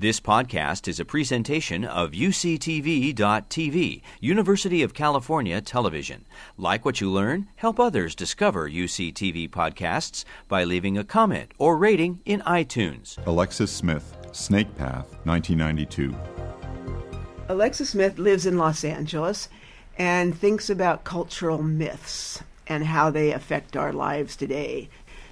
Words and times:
This 0.00 0.20
podcast 0.20 0.86
is 0.86 1.00
a 1.00 1.04
presentation 1.04 1.84
of 1.84 2.12
UCTV.tv, 2.12 4.02
University 4.20 4.82
of 4.84 4.94
California 4.94 5.60
Television. 5.60 6.24
Like 6.56 6.84
what 6.84 7.00
you 7.00 7.10
learn, 7.10 7.48
help 7.56 7.80
others 7.80 8.14
discover 8.14 8.70
UCTV 8.70 9.50
podcasts 9.50 10.24
by 10.46 10.62
leaving 10.62 10.96
a 10.96 11.02
comment 11.02 11.50
or 11.58 11.76
rating 11.76 12.20
in 12.24 12.42
iTunes. 12.42 13.18
Alexis 13.26 13.72
Smith, 13.72 14.16
Snake 14.30 14.72
Path, 14.76 15.16
1992. 15.24 16.14
Alexis 17.48 17.90
Smith 17.90 18.20
lives 18.20 18.46
in 18.46 18.56
Los 18.56 18.84
Angeles 18.84 19.48
and 19.98 20.38
thinks 20.38 20.70
about 20.70 21.02
cultural 21.02 21.60
myths 21.60 22.40
and 22.68 22.84
how 22.84 23.10
they 23.10 23.32
affect 23.32 23.76
our 23.76 23.92
lives 23.92 24.36
today. 24.36 24.88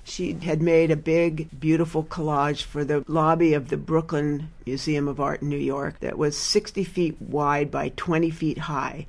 She 0.09 0.35
had 0.35 0.63
made 0.63 0.93
a 0.93 0.97
big, 0.97 1.49
beautiful 1.59 2.05
collage 2.05 2.63
for 2.63 2.85
the 2.85 3.05
lobby 3.09 3.55
of 3.55 3.71
the 3.71 3.77
Brooklyn 3.77 4.51
Museum 4.65 5.09
of 5.09 5.19
Art 5.19 5.43
in 5.43 5.49
New 5.49 5.57
York 5.57 5.99
that 5.99 6.17
was 6.17 6.37
60 6.37 6.85
feet 6.85 7.21
wide 7.21 7.73
by 7.73 7.89
20 7.97 8.31
feet 8.31 8.59
high. 8.59 9.07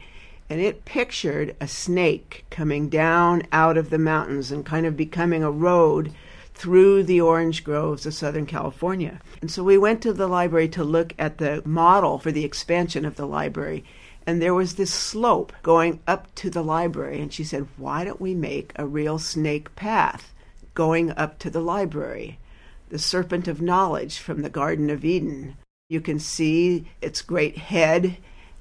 And 0.50 0.60
it 0.60 0.86
pictured 0.86 1.56
a 1.62 1.68
snake 1.68 2.46
coming 2.50 2.90
down 2.90 3.44
out 3.52 3.78
of 3.78 3.92
the 3.92 4.00
mountains 4.00 4.52
and 4.52 4.66
kind 4.66 4.88
of 4.88 4.98
becoming 4.98 5.44
a 5.44 5.52
road 5.52 6.14
through 6.56 7.04
the 7.04 7.22
orange 7.22 7.64
groves 7.64 8.08
of 8.08 8.16
Southern 8.16 8.48
California. 8.48 9.22
And 9.40 9.52
so 9.52 9.64
we 9.64 9.78
went 9.78 10.02
to 10.02 10.14
the 10.14 10.28
library 10.28 10.68
to 10.70 10.84
look 10.84 11.14
at 11.20 11.38
the 11.38 11.62
model 11.64 12.18
for 12.18 12.32
the 12.32 12.44
expansion 12.44 13.06
of 13.06 13.18
the 13.18 13.28
library. 13.28 13.86
And 14.26 14.42
there 14.42 14.56
was 14.56 14.76
this 14.76 14.92
slope 14.92 15.54
going 15.62 16.00
up 16.08 16.34
to 16.36 16.50
the 16.50 16.64
library. 16.64 17.22
And 17.22 17.32
she 17.32 17.44
said, 17.44 17.68
Why 17.78 18.04
don't 18.04 18.20
we 18.20 18.34
make 18.34 18.72
a 18.76 18.88
real 18.88 19.20
snake 19.20 19.76
path? 19.76 20.34
Going 20.78 21.10
up 21.14 21.40
to 21.40 21.50
the 21.50 21.60
library, 21.60 22.38
the 22.90 23.00
serpent 23.00 23.48
of 23.48 23.60
knowledge 23.60 24.20
from 24.20 24.44
the 24.44 24.50
Garden 24.50 24.92
of 24.92 25.04
Eden. 25.04 25.58
You 25.90 26.00
can 26.00 26.20
see 26.20 26.86
its 27.02 27.24
great 27.24 27.58
head 27.58 28.18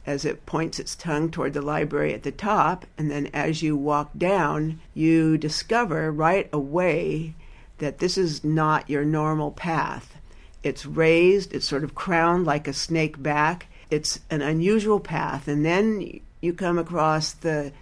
as 0.07 0.25
it 0.25 0.47
points 0.47 0.79
its 0.79 0.97
tongue 0.97 1.31
toward 1.31 1.53
the 1.53 1.61
library 1.61 2.15
at 2.15 2.23
the 2.23 2.33
top, 2.33 2.87
and 2.97 3.11
then 3.11 3.27
as 3.35 3.63
you 3.63 3.77
walk 3.77 4.13
down, 4.17 4.81
you 4.95 5.37
discover 5.37 6.11
right 6.11 6.49
away 6.55 7.35
that 7.79 7.99
this 7.99 8.17
is 8.17 8.43
not 8.43 8.89
your 8.89 9.05
normal 9.05 9.51
path. 9.51 10.17
It's 10.63 10.87
raised, 10.87 11.53
it's 11.53 11.69
sort 11.69 11.85
of 11.85 11.95
crowned 11.95 12.47
like 12.47 12.67
a 12.67 12.73
snake 12.73 13.23
back. 13.23 13.67
It's 13.91 14.21
an 14.31 14.41
unusual 14.41 15.01
path, 15.01 15.49
and 15.49 15.67
then 15.67 16.21
you 16.41 16.55
come 16.55 16.79
across 16.79 17.33
the 17.33 17.73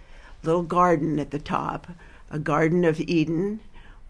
little 0.43 0.63
garden 0.63 1.21
at 1.21 1.31
the 1.31 1.39
top, 1.39 1.87
a 2.29 2.37
Garden 2.37 2.83
of 2.83 2.99
Eden, 2.99 3.61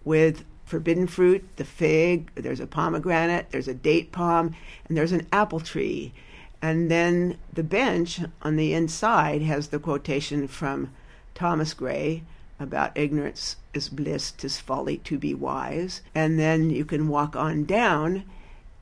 with 0.06 0.46
forbidden 0.64 1.08
fruit, 1.08 1.44
the 1.58 1.66
fig, 1.66 2.32
there's 2.36 2.60
a 2.60 2.68
pomegranate, 2.68 3.48
there's 3.52 3.68
a 3.68 3.74
date 3.74 4.12
palm, 4.12 4.56
and 4.88 4.98
there's 4.98 5.12
an 5.12 5.28
apple 5.32 5.60
tree. 5.60 6.14
And 6.62 6.90
then 6.90 7.38
the 7.54 7.64
bench 7.64 8.22
on 8.42 8.56
the 8.56 8.74
inside 8.74 9.42
has 9.44 9.68
the 9.68 9.80
quotation 9.80 10.48
from 10.48 10.92
Thomas 11.36 11.74
Gray 11.74 12.24
about 12.60 12.98
ignorance 12.98 13.58
is 13.74 13.90
bliss, 13.90 14.32
tis 14.32 14.60
folly 14.60 14.98
to 15.00 15.18
be 15.18 15.34
wise. 15.34 16.02
And 16.16 16.40
then 16.40 16.70
you 16.70 16.86
can 16.86 17.08
walk 17.08 17.36
on 17.36 17.66
down 17.66 18.24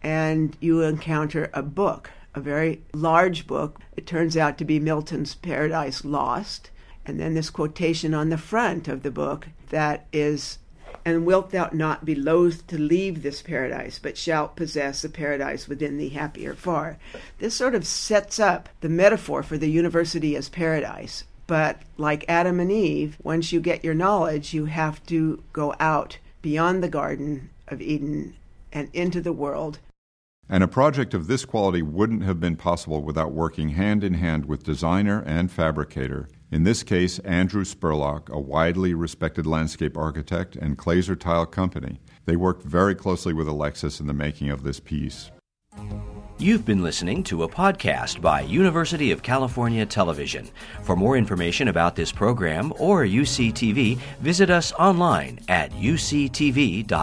and 0.02 0.56
you 0.60 0.82
encounter 0.82 1.50
a 1.54 1.64
book, 1.64 2.12
a 2.36 2.40
very 2.40 2.82
large 2.94 3.48
book. 3.48 3.80
It 3.98 4.06
turns 4.06 4.38
out 4.38 4.58
to 4.60 4.66
be 4.66 4.80
Milton's 4.80 5.36
Paradise 5.36 6.06
Lost. 6.06 6.70
And 7.06 7.20
then 7.20 7.34
this 7.34 7.50
quotation 7.50 8.14
on 8.14 8.30
the 8.30 8.38
front 8.38 8.88
of 8.88 9.04
the 9.04 9.12
book 9.12 9.48
that 9.70 10.06
is 10.14 10.60
and 11.06 11.26
wilt 11.26 11.52
thou 11.52 11.70
not 11.74 12.06
be 12.06 12.16
loath 12.16 12.66
to 12.68 12.78
leave 12.78 13.22
this 13.22 13.42
paradise, 13.42 14.00
but 14.00 14.18
shalt 14.18 14.56
possess 14.56 15.04
a 15.04 15.10
paradise 15.10 15.68
within 15.68 15.98
thee 15.98 16.10
happier 16.10 16.54
far? 16.54 16.98
This 17.40 17.56
sort 17.56 17.76
of 17.76 17.86
sets 17.86 18.40
up 18.40 18.70
the 18.82 18.90
metaphor 18.90 19.44
for 19.44 19.58
the 19.58 19.70
university 19.70 20.36
as 20.36 20.50
paradise. 20.50 21.24
But 21.46 21.82
like 21.98 22.26
Adam 22.28 22.60
and 22.60 22.72
Eve, 22.72 23.18
once 23.22 23.52
you 23.52 23.60
get 23.60 23.84
your 23.84 23.94
knowledge, 23.94 24.54
you 24.54 24.66
have 24.66 25.06
to 25.08 25.44
go 25.52 25.76
out 25.80 26.18
beyond 26.42 26.82
the 26.82 26.90
Garden 26.90 27.50
of 27.68 27.82
Eden 27.82 28.36
and 28.72 28.90
into 28.94 29.22
the 29.22 29.34
world. 29.34 29.80
And 30.50 30.64
a 30.64 30.68
project 30.68 31.14
of 31.14 31.28
this 31.28 31.46
quality 31.46 31.82
wouldn't 31.82 32.24
have 32.24 32.40
been 32.40 32.56
possible 32.56 33.02
without 33.02 33.32
working 33.32 33.70
hand 33.70 34.04
in 34.04 34.16
hand 34.16 34.46
with 34.46 34.64
designer 34.64 35.24
and 35.26 35.52
fabricator 35.52 36.28
in 36.54 36.64
this 36.64 36.84
case, 36.84 37.18
Andrew 37.20 37.64
Spurlock, 37.64 38.30
a 38.30 38.40
widely 38.40 38.94
respected 38.94 39.48
landscape 39.48 39.98
architect 39.98 40.56
and 40.56 40.78
Glazer 40.78 41.20
Tile 41.20 41.48
Company. 41.48 42.00
They 42.26 42.36
worked 42.36 42.64
very 42.64 42.94
closely 42.94 43.34
with 43.34 43.48
Alexis 43.48 44.00
in 44.00 44.06
the 44.06 44.14
making 44.14 44.52
of 44.52 44.62
this 44.62 44.80
piece. 44.80 45.32
You've 46.38 46.64
been 46.66 46.84
listening 46.84 47.24
to 47.24 47.44
a 47.44 47.48
podcast 47.48 48.22
by 48.22 48.42
University 48.42 49.12
of 49.12 49.24
California 49.24 49.86
Television. 49.86 50.50
For 50.84 50.96
more 50.96 51.18
information 51.18 51.70
about 51.70 51.96
this 51.96 52.12
program 52.12 52.72
or 52.78 53.04
UCTV, 53.04 53.98
visit 54.20 54.50
us 54.52 54.72
online 54.74 55.40
at 55.48 55.72
uctv.tv. 55.72 56.94